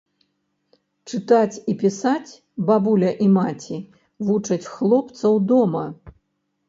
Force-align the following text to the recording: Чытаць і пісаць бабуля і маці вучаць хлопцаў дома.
Чытаць 1.09 1.59
і 1.73 1.75
пісаць 1.83 2.31
бабуля 2.69 3.11
і 3.29 3.29
маці 3.37 3.77
вучаць 4.31 4.69
хлопцаў 4.75 5.33
дома. 5.53 5.85